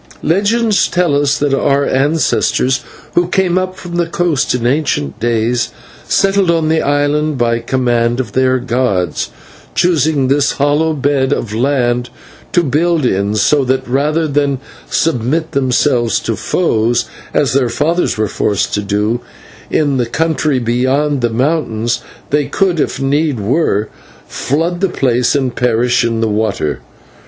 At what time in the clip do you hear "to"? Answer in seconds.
12.51-12.63, 16.19-16.35, 18.73-18.81